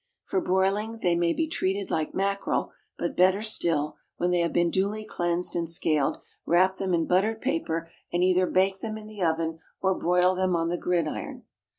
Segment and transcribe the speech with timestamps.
[0.23, 4.71] For broiling they may be treated like mackerel, but, better still, when they have been
[4.71, 9.21] duly cleansed and scaled, wrap them in buttered paper, and either bake them in the
[9.21, 11.43] oven or broil them on the gridiron.